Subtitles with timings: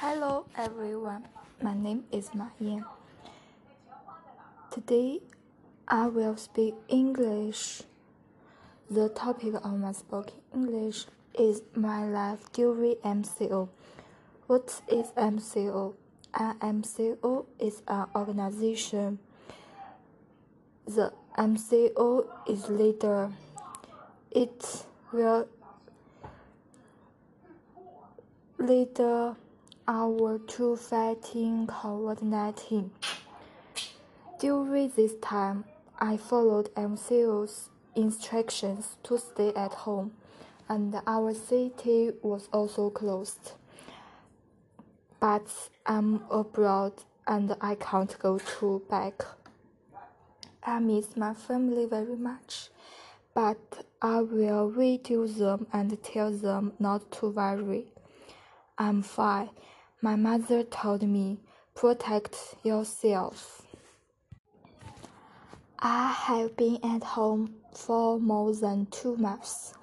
[0.00, 1.28] Hello everyone,
[1.60, 2.86] my name is Ma Yan.
[4.70, 5.20] Today
[5.86, 7.82] I will speak English.
[8.90, 11.04] The topic of my spoken English
[11.38, 13.68] is my life during MCO.
[14.46, 15.92] What is MCO?
[16.32, 19.18] An MCO is an organization.
[20.86, 23.30] The MCO is leader.
[24.30, 25.46] It will
[28.56, 29.36] leader
[29.88, 32.90] our to fighting COVID-19.
[34.38, 35.64] During this time,
[35.98, 40.12] I followed MCO's instructions to stay at home,
[40.68, 43.52] and our city was also closed.
[45.18, 45.48] But
[45.84, 46.94] I'm abroad
[47.26, 49.24] and I can't go to back.
[50.62, 52.70] I miss my family very much,
[53.34, 57.89] but I will video them and tell them not to worry.
[58.80, 59.50] I'm fine.
[60.00, 61.38] My mother told me,
[61.74, 63.66] protect yourself.
[65.78, 69.74] I have been at home for more than two months.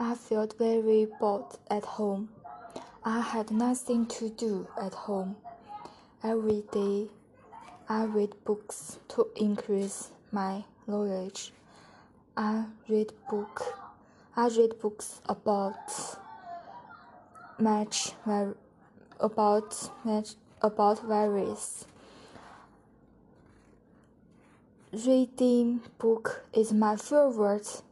[0.00, 2.30] I felt very bored at home.
[3.04, 5.36] I had nothing to do at home.
[6.24, 7.06] Every day,
[7.88, 11.52] I read books to increase my knowledge.
[12.36, 13.62] I read book.
[14.36, 16.18] I read books about
[17.60, 18.12] much
[19.18, 21.84] about much about various.
[24.92, 27.82] Reading book is my favorite.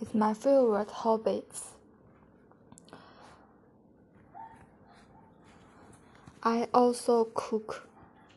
[0.00, 1.74] It's my favorite hobbies.
[6.42, 7.88] I also cook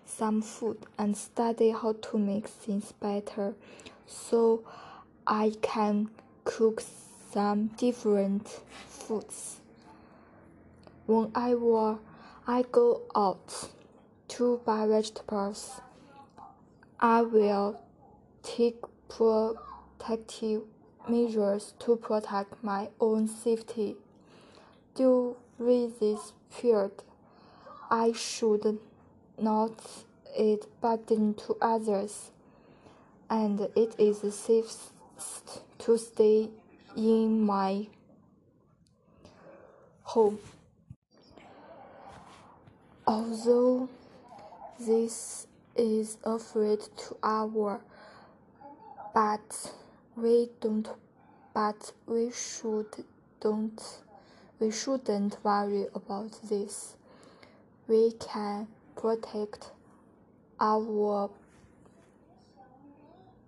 [0.05, 3.53] some food and study how to make things better
[4.05, 4.63] so
[5.25, 6.09] I can
[6.45, 6.81] cook
[7.31, 8.47] some different
[8.87, 9.59] foods.
[11.05, 11.99] When I war,
[12.45, 13.69] I go out
[14.29, 15.81] to buy vegetables.
[16.99, 17.81] I will
[18.43, 20.63] take protective
[21.07, 23.95] measures to protect my own safety.
[24.95, 27.03] During this period,
[27.89, 28.79] I should
[29.39, 30.05] not
[30.37, 32.31] add burden to others,
[33.29, 34.91] and it is safest
[35.79, 36.49] to stay
[36.97, 37.85] in my
[40.01, 40.39] home.
[43.05, 43.87] Although
[44.79, 47.79] this is afraid to our,
[49.13, 49.73] but
[50.15, 50.89] we don't,
[51.53, 52.87] but we should
[53.39, 53.79] don't,
[54.59, 56.95] we shouldn't worry about this.
[57.87, 59.69] We can protect
[60.59, 61.29] our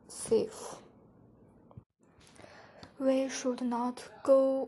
[0.08, 0.76] safe.
[3.02, 4.68] We should not go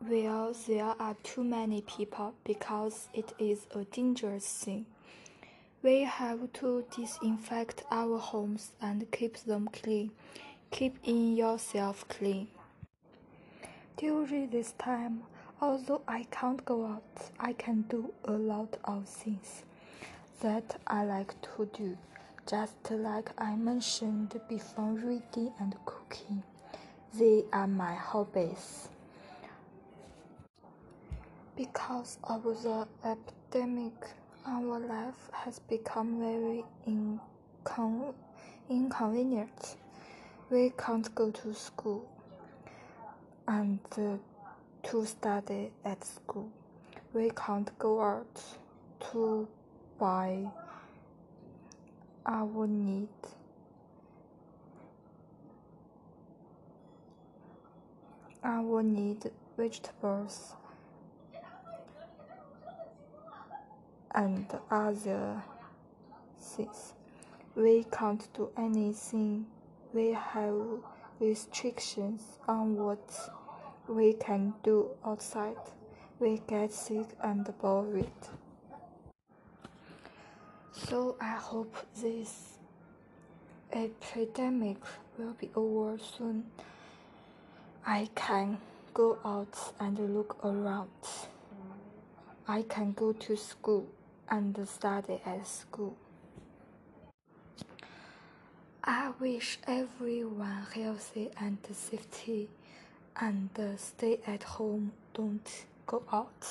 [0.00, 4.86] where there are too many people because it is a dangerous thing.
[5.80, 10.10] We have to disinfect our homes and keep them clean.
[10.72, 12.48] Keep in yourself clean.
[13.98, 15.22] During this time,
[15.60, 19.62] although I can't go out, I can do a lot of things
[20.40, 21.96] that I like to do,
[22.50, 26.42] just like I mentioned before reading and cooking.
[27.18, 28.88] They are my hobbies.
[31.54, 33.92] Because of the epidemic,
[34.44, 38.14] our life has become very incon
[38.68, 39.76] inconvenient.
[40.50, 42.04] We can't go to school
[43.46, 44.16] and uh,
[44.88, 46.50] to study at school.
[47.12, 48.42] We can't go out
[49.12, 49.46] to
[50.00, 50.48] buy
[52.26, 53.08] our need.
[58.46, 60.52] I will need vegetables
[64.14, 65.42] and other
[66.38, 66.92] things.
[67.56, 69.46] We can't do anything.
[69.94, 70.60] We have
[71.20, 73.32] restrictions on what
[73.88, 75.56] we can do outside.
[76.20, 78.10] We get sick and bored.
[80.72, 82.58] So I hope this
[83.72, 84.76] epidemic
[85.16, 86.44] will be over soon.
[87.86, 88.58] I can
[88.94, 90.88] go out and look around.
[92.48, 93.86] I can go to school
[94.30, 95.94] and study at school.
[98.82, 102.48] I wish everyone healthy and safety
[103.20, 106.46] and stay at home, don't go out.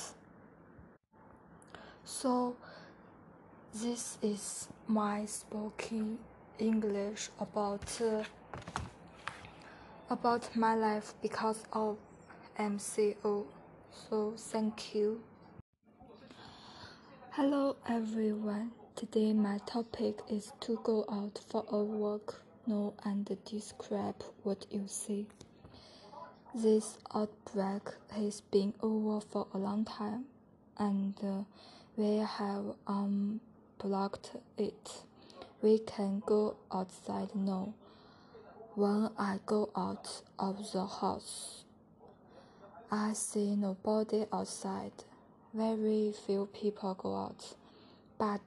[2.04, 2.54] So
[3.74, 6.18] this is my spoken
[6.60, 8.22] English about uh,
[10.10, 11.96] about my life because of
[12.58, 13.46] MCO.
[13.90, 15.20] So thank you.
[17.30, 18.72] Hello everyone.
[18.94, 22.42] Today my topic is to go out for a walk.
[22.66, 25.26] Know and describe what you see.
[26.54, 30.24] This outbreak has been over for a long time,
[30.78, 31.42] and uh,
[31.96, 35.02] we have unblocked it.
[35.60, 37.74] We can go outside now.
[38.76, 41.62] When I go out of the house,
[42.90, 44.90] I see nobody outside.
[45.52, 47.54] Very few people go out.
[48.18, 48.40] But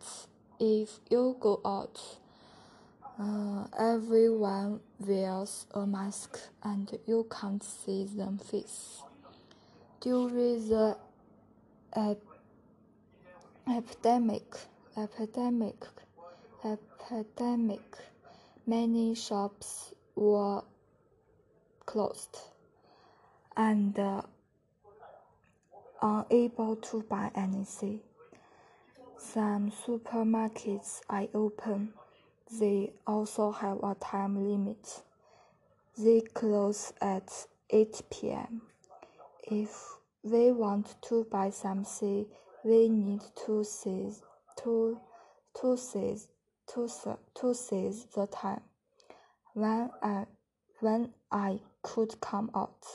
[0.60, 2.02] if you go out,
[3.18, 9.02] uh, everyone wears a mask and you can't see them face.
[10.02, 10.98] During the
[11.96, 12.20] ep
[13.66, 14.58] epidemic,
[14.98, 15.86] epidemic,
[16.66, 17.98] epidemic,
[18.66, 20.64] many shops were
[21.86, 22.38] closed
[23.56, 24.22] and uh,
[26.02, 28.02] unable to buy anything.
[29.18, 31.94] Some supermarkets are open.
[32.60, 35.02] They also have a time limit.
[35.98, 38.62] They close at 8 p.m.
[39.44, 42.25] If we want to buy something,
[42.64, 44.12] we need to see
[44.64, 45.00] to
[45.62, 46.18] to see
[46.74, 46.90] to,
[47.36, 48.62] to see the time.
[49.57, 50.27] When I
[50.81, 52.86] when I could come out,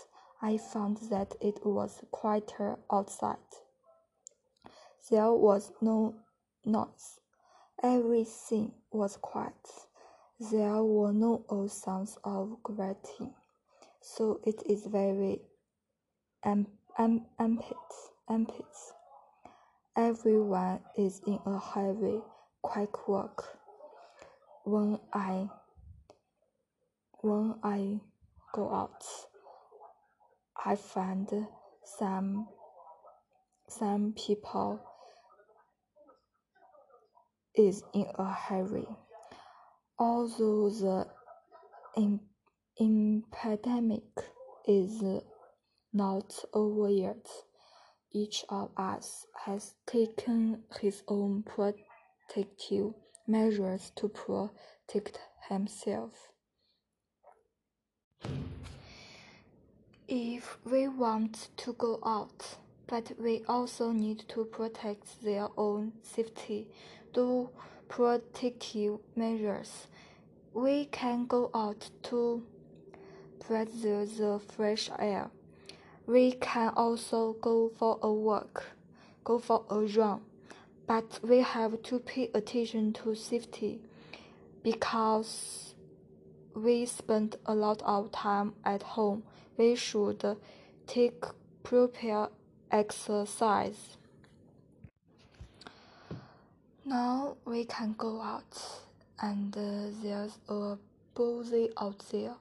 [0.40, 3.50] I found that it was quieter outside.
[5.10, 6.14] There was no
[6.64, 7.18] noise.
[7.82, 9.66] Everything was quiet.
[10.38, 13.34] There were no old sounds of grating.
[14.00, 15.40] So it is very
[16.44, 18.64] am, am, empty.
[19.96, 22.20] Everyone is in a hurry,
[22.62, 23.58] quick work.
[24.64, 25.48] When I
[27.22, 28.00] when I
[28.52, 29.04] go out,
[30.66, 31.28] I find
[31.84, 32.48] some
[33.68, 34.80] some people
[37.54, 38.86] is in a hurry.
[39.98, 41.06] Although the
[42.80, 44.02] epidemic
[44.66, 45.02] is
[45.92, 47.26] not over yet,
[48.10, 52.94] each of us has taken his own protective
[53.28, 56.31] measures to protect himself.
[60.14, 66.68] If we want to go out, but we also need to protect their own safety,
[67.14, 67.48] do
[67.88, 69.86] protective measures.
[70.52, 72.42] We can go out to
[73.48, 75.30] breathe the fresh air.
[76.06, 78.64] We can also go for a walk,
[79.24, 80.20] go for a run,
[80.86, 83.80] but we have to pay attention to safety
[84.62, 85.74] because
[86.54, 89.22] we spend a lot of time at home.
[89.56, 90.36] We should
[90.86, 91.24] take
[91.62, 92.28] proper
[92.70, 93.96] exercise.
[96.84, 98.82] Now we can go out,
[99.20, 100.76] and uh, there's a
[101.14, 102.34] body out there,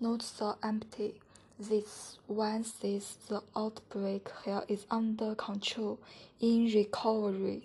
[0.00, 1.20] not so empty.
[1.58, 6.00] This one says the outbreak here is under control,
[6.40, 7.62] in recovery.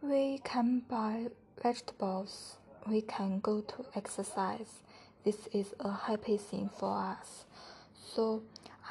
[0.00, 1.26] We can buy
[1.62, 2.56] vegetables.
[2.86, 4.82] We can go to exercise.
[5.26, 7.46] This is a happy thing for us.
[8.14, 8.44] So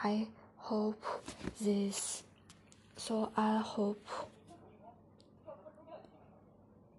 [0.04, 0.28] I
[0.58, 1.02] hope
[1.62, 2.24] this.
[2.98, 4.06] So I hope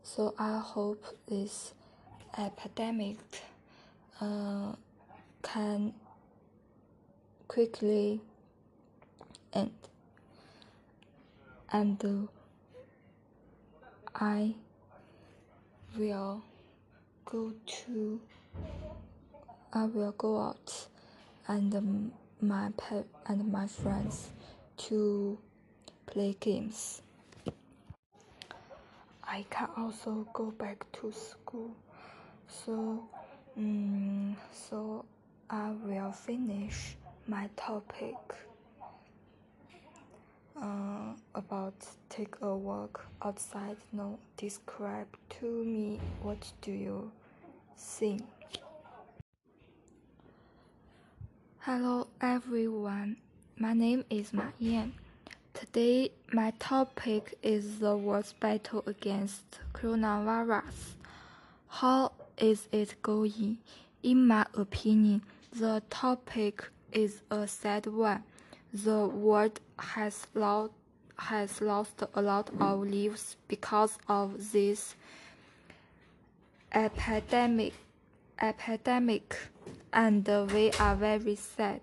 [0.03, 1.75] so I hope this
[2.39, 3.19] epidemic
[4.23, 4.73] uh,
[5.43, 5.93] can
[7.47, 8.23] quickly
[9.53, 9.71] end.
[11.71, 12.29] And
[14.15, 14.55] I
[15.95, 16.43] will
[17.27, 18.21] go to
[19.77, 20.87] I will go out
[21.49, 24.31] and my pet and my friends
[24.89, 25.37] to
[26.07, 27.03] play games.
[29.23, 31.77] I can also go back to school.
[32.49, 33.05] So,
[33.59, 35.05] um, so
[35.51, 36.97] I will finish
[37.29, 38.17] my topic
[40.59, 41.75] uh, about
[42.09, 43.77] take a walk outside.
[43.93, 47.11] No, describe to me what do you
[47.77, 48.36] think?
[51.67, 53.17] Hello everyone,
[53.59, 54.93] my name is Ma Yan.
[55.53, 60.95] Today, my topic is the world's battle against coronavirus.
[61.67, 63.59] How is it going?
[64.05, 68.23] In my opinion, the topic is a sad one.
[68.73, 70.71] The world has lost,
[71.19, 74.95] has lost a lot of lives because of this
[76.73, 77.75] epidemic,
[78.41, 79.37] epidemic,
[79.93, 81.81] and we are very sad.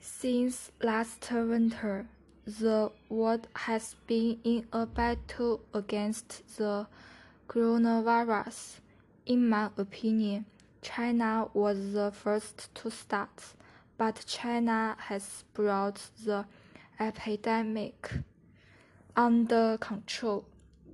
[0.00, 2.06] Since last winter,
[2.46, 6.86] the world has been in a battle against the
[7.48, 8.80] coronavirus.
[9.26, 10.44] In my opinion,
[10.82, 13.54] China was the first to start,
[13.96, 16.44] but China has brought the
[17.00, 18.10] epidemic
[19.16, 20.44] under control,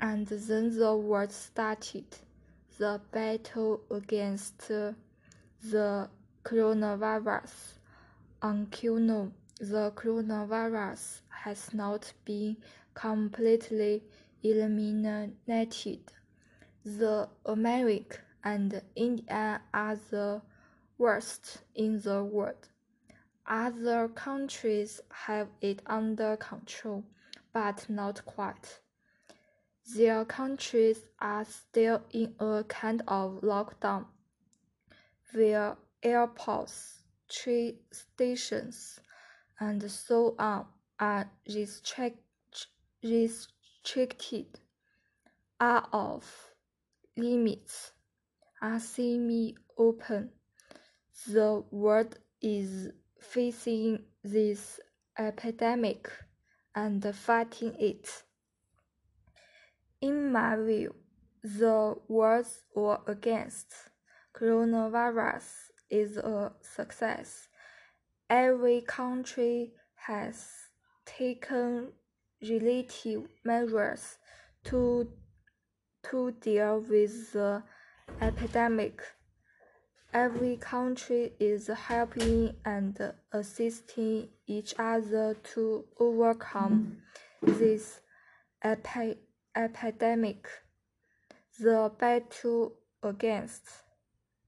[0.01, 2.05] and then the world started
[2.81, 6.09] the battle against the
[6.45, 7.53] coronavirus.
[8.41, 12.57] Until the coronavirus has not been
[12.95, 14.03] completely
[14.43, 16.01] eliminated.
[16.83, 20.41] The America and India are the
[20.97, 22.67] worst in the world.
[23.47, 27.05] Other countries have it under control,
[27.53, 28.80] but not quite.
[29.97, 34.07] Their countries are still in a kind of lockdown,
[35.33, 39.01] where airports, train stations,
[39.59, 40.67] and so on
[40.99, 42.19] are restrict,
[43.03, 44.61] restricted,
[45.59, 46.51] are off
[47.17, 47.93] limits,
[48.63, 50.31] are semi-open.
[51.27, 54.79] The world is facing this
[55.19, 56.11] epidemic
[56.75, 58.23] and fighting it.
[60.01, 60.95] In my view,
[61.43, 63.75] the world's war against
[64.35, 65.45] coronavirus
[65.91, 67.49] is a success.
[68.31, 69.73] Every country
[70.07, 70.47] has
[71.05, 71.93] taken
[72.41, 74.17] relative measures
[74.65, 75.13] to,
[76.05, 77.63] to deal with the
[78.23, 79.03] epidemic.
[80.15, 82.99] Every country is helping and
[83.33, 87.03] assisting each other to overcome
[87.45, 87.59] mm.
[87.59, 88.01] this
[88.63, 89.19] epi
[89.65, 90.49] epidemic.
[91.59, 93.63] The battle against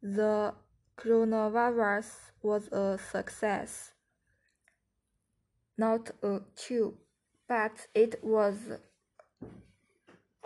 [0.03, 0.55] the
[0.97, 2.09] coronavirus
[2.43, 3.93] was a success.
[5.77, 6.95] Not a coup,
[7.49, 8.57] but it was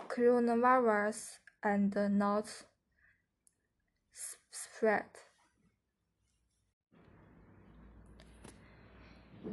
[0.09, 2.47] coronavirus and not
[4.51, 5.05] spread.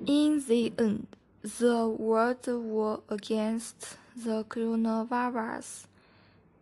[0.07, 1.07] In the end,
[1.43, 5.87] the world war against the coronavirus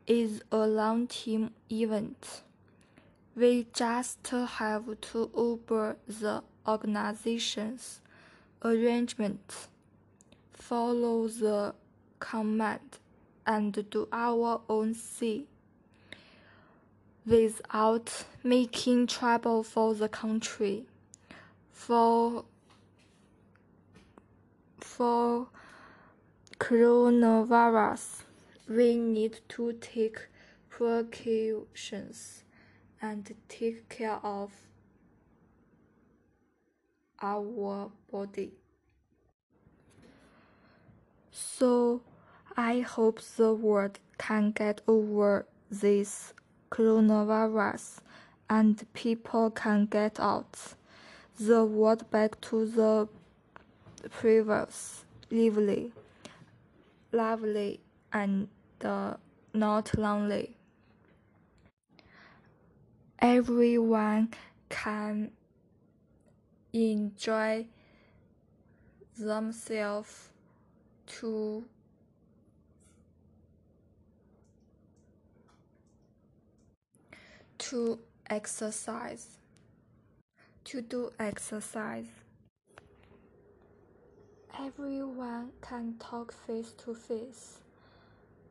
[0.07, 2.43] is a long term event.
[3.37, 8.01] We just have to obey the organization's
[8.65, 9.69] arrangements,
[10.53, 11.75] follow the
[12.21, 12.99] command,
[13.47, 15.47] and do our own thing
[17.27, 20.85] without making trouble for the country.
[21.71, 22.45] For
[24.79, 25.49] for
[26.63, 28.23] coronavirus,
[28.69, 30.29] we need to take
[30.71, 32.45] precautions
[33.01, 34.53] and take care of
[37.21, 38.53] our body.
[41.33, 42.03] So
[42.57, 46.33] I hope the world can get over this
[46.71, 47.99] coronavirus
[48.49, 50.75] and people can get out
[51.41, 53.09] the world back to the
[54.11, 55.91] previous lively,
[57.13, 57.81] lovely,
[58.13, 58.49] and
[58.85, 59.15] uh,
[59.55, 60.57] not lonely.
[63.19, 64.33] Everyone
[64.69, 65.31] can
[66.73, 67.67] enjoy
[69.19, 70.31] themselves
[71.07, 71.65] to
[77.59, 79.39] to exercise
[80.65, 82.22] to do exercise
[84.59, 87.59] everyone can talk face to face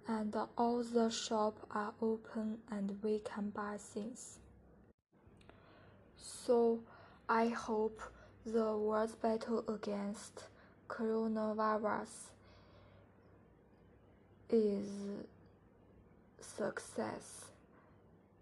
[0.07, 4.39] and all the shops are open and we can buy things
[6.17, 6.79] so
[7.29, 8.01] i hope
[8.45, 10.45] the world's battle against
[10.89, 12.31] coronavirus
[14.49, 14.87] is
[16.41, 17.45] success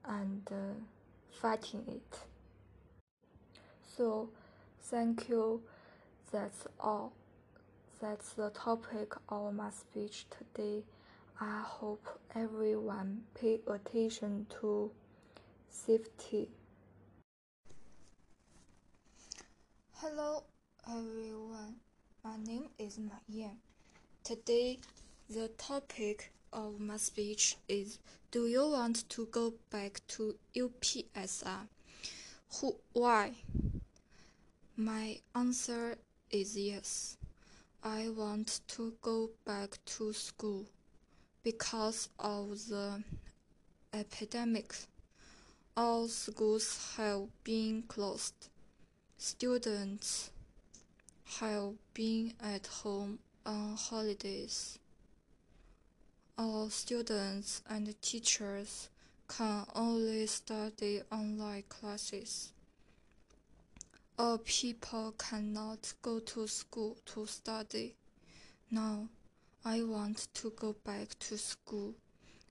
[0.06, 0.74] and uh,
[1.42, 2.20] fighting it.
[3.96, 4.30] So,
[4.82, 5.62] thank you.
[6.32, 7.14] That's all.
[8.02, 10.84] That's the topic of my speech today.
[11.42, 14.90] I hope everyone pay attention to
[15.70, 16.48] safety.
[19.96, 20.44] Hello,
[20.88, 21.76] everyone.
[22.24, 23.58] My name is Ma Yan.
[24.24, 24.80] Today,
[25.30, 28.00] the topic of my speech is
[28.32, 31.68] Do you want to go back to UPSR?
[32.62, 33.34] Who, why?
[34.78, 35.98] My answer
[36.32, 37.19] is yes.
[37.84, 40.66] I want to go back to school
[41.44, 43.02] because of the
[43.94, 44.76] epidemic.
[45.78, 48.50] All schools have been closed.
[49.18, 50.30] Students
[51.40, 54.78] have been at home on holidays.
[56.38, 58.90] All students and teachers
[59.30, 62.52] can only study online classes.
[64.22, 67.96] All people cannot go to school to study.
[68.70, 69.08] Now,
[69.64, 71.94] I want to go back to school.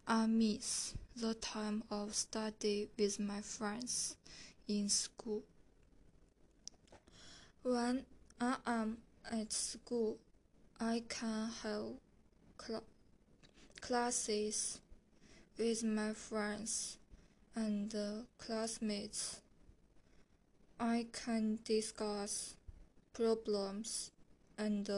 [0.06, 4.16] I miss the time of study with my friends
[4.66, 5.42] in school.
[7.62, 8.06] When
[8.40, 8.96] I am
[9.30, 10.16] at school,
[10.80, 11.88] I can have
[12.66, 12.82] cl
[13.82, 14.80] classes
[15.58, 16.96] with my friends
[17.54, 19.42] and uh, classmates.
[20.80, 22.54] I can discuss
[23.12, 24.12] problems
[24.56, 24.88] and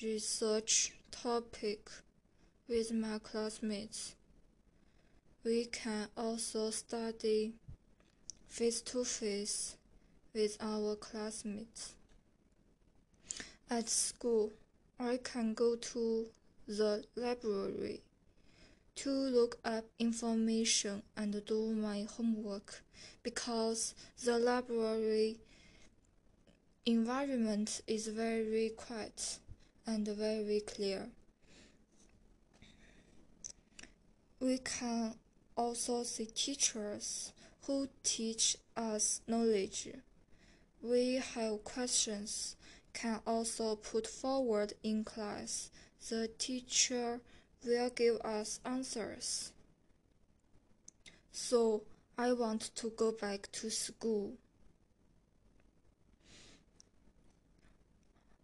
[0.00, 1.90] research topic
[2.68, 4.14] with my classmates.
[5.44, 7.54] We can also study
[8.46, 9.76] face to face
[10.32, 11.94] with our classmates.
[13.68, 14.52] At school,
[15.00, 16.26] I can go to
[16.68, 18.02] the library
[18.94, 22.82] to look up information and do my homework
[23.22, 25.38] because the library
[26.86, 29.38] environment is very quiet
[29.86, 31.08] and very clear.
[34.40, 35.14] We can
[35.56, 37.32] also see teachers
[37.66, 39.88] who teach us knowledge.
[40.80, 42.56] We have questions
[42.94, 45.70] can also put forward in class.
[46.08, 47.20] The teacher
[47.64, 49.52] will give us answers.
[51.32, 51.82] So
[52.20, 54.32] I want to go back to school.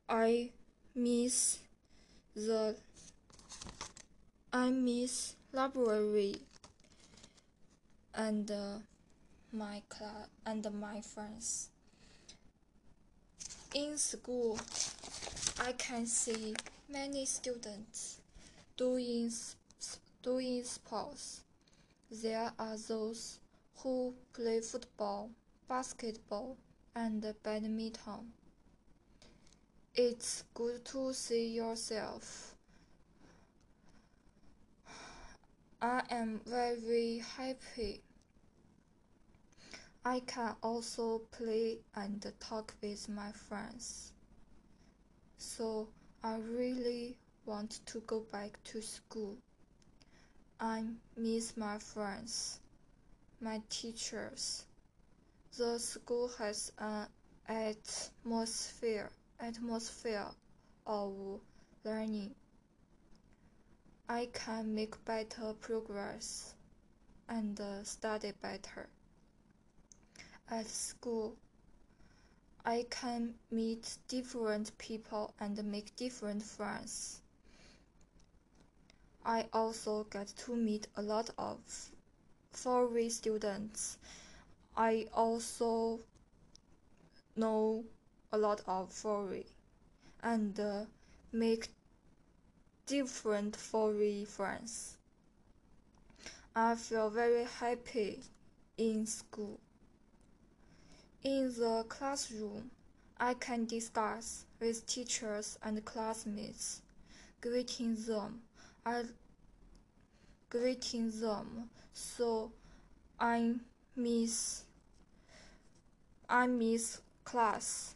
[0.08, 0.50] I
[0.94, 1.58] miss
[2.36, 2.76] the
[4.52, 6.36] I miss library
[8.14, 8.78] and uh,
[9.52, 11.70] my class and my friends.
[13.74, 14.56] In school,
[15.60, 16.54] I can see
[16.88, 18.20] many students
[18.76, 19.32] doing
[20.22, 21.40] doing sports.
[22.08, 23.40] There are those
[23.84, 25.30] who play football,
[25.68, 26.56] basketball,
[26.96, 28.32] and badminton.
[29.94, 32.56] It's good to see yourself.
[35.82, 38.00] I am very happy.
[40.02, 44.12] I can also play and talk with my friends.
[45.36, 45.88] So
[46.22, 49.36] I really want to go back to school.
[50.58, 50.84] I
[51.18, 52.60] miss my friends,
[53.44, 54.64] my teachers.
[55.58, 57.08] The school has an
[57.46, 60.28] atmosphere atmosphere
[60.86, 61.12] of
[61.84, 62.34] learning.
[64.08, 66.54] I can make better progress
[67.28, 68.88] and study better.
[70.50, 71.36] At school,
[72.64, 77.20] I can meet different people and make different friends.
[79.22, 81.58] I also get to meet a lot of
[82.56, 83.98] foreign students.
[84.76, 86.00] I also
[87.36, 87.84] know
[88.32, 89.44] a lot of foreign
[90.22, 90.84] and uh,
[91.32, 91.68] make
[92.86, 94.96] different foreign friends.
[96.56, 98.20] I feel very happy
[98.76, 99.58] in school.
[101.22, 102.70] In the classroom,
[103.18, 106.82] I can discuss with teachers and classmates,
[107.40, 108.42] greeting them.
[108.84, 109.04] I
[110.50, 112.52] greeting them, so
[113.18, 113.54] I
[113.96, 114.64] miss
[116.28, 117.94] I miss class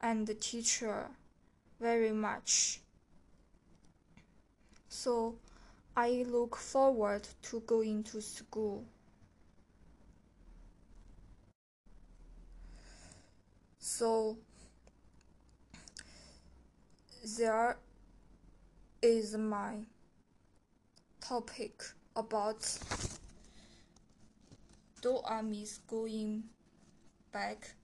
[0.00, 1.08] and the teacher
[1.78, 2.80] very much.
[4.88, 5.36] So
[5.96, 8.84] I look forward to going to school.
[13.78, 14.38] So
[17.38, 17.76] there
[19.02, 19.76] is my
[21.20, 21.82] topic
[22.14, 22.62] about
[25.06, 26.42] do I miss going
[27.32, 27.74] back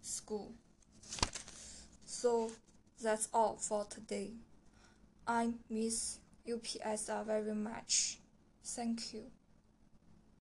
[0.00, 0.52] school.
[2.04, 2.48] So
[3.02, 4.30] that's all for today.
[5.26, 8.18] I miss UPSR uh, very much.
[8.64, 9.24] Thank you.